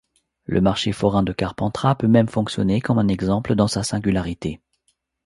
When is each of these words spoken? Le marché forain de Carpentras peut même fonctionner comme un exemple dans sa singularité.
Le 0.45 0.61
marché 0.61 0.93
forain 0.93 1.21
de 1.21 1.31
Carpentras 1.31 1.93
peut 1.93 2.07
même 2.07 2.27
fonctionner 2.27 2.81
comme 2.81 2.97
un 2.97 3.07
exemple 3.07 3.53
dans 3.53 3.67
sa 3.67 3.83
singularité. 3.83 4.59